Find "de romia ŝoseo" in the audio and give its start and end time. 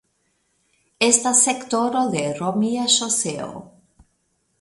2.15-3.63